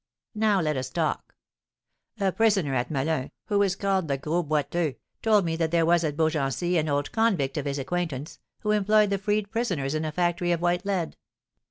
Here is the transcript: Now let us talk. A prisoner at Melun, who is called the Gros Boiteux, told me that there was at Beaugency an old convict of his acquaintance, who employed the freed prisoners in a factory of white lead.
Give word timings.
Now 0.33 0.59
let 0.61 0.77
us 0.77 0.89
talk. 0.89 1.35
A 2.19 2.31
prisoner 2.31 2.73
at 2.73 2.89
Melun, 2.89 3.29
who 3.45 3.61
is 3.61 3.75
called 3.75 4.07
the 4.07 4.17
Gros 4.17 4.43
Boiteux, 4.43 4.95
told 5.21 5.45
me 5.45 5.55
that 5.57 5.69
there 5.69 5.85
was 5.85 6.03
at 6.03 6.17
Beaugency 6.17 6.79
an 6.79 6.89
old 6.89 7.11
convict 7.11 7.55
of 7.55 7.65
his 7.65 7.77
acquaintance, 7.77 8.39
who 8.61 8.71
employed 8.71 9.11
the 9.11 9.19
freed 9.19 9.51
prisoners 9.51 9.93
in 9.93 10.03
a 10.03 10.11
factory 10.11 10.51
of 10.51 10.59
white 10.59 10.87
lead. 10.87 11.17